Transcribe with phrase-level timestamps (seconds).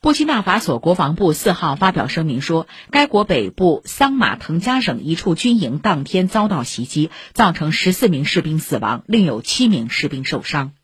[0.00, 10.78] 布基纳法索国防部四号发表声明说该国北部桑马腾加省一处军营当天遭到袭击造成十四名士兵死亡另有七名士兵受伤。